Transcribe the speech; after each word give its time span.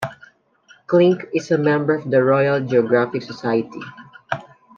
Klink 0.87 1.25
is 1.31 1.51
a 1.51 1.59
member 1.59 1.93
of 1.93 2.09
the 2.09 2.23
Royal 2.23 2.59
Geographic 2.59 3.21
Society. 3.21 3.81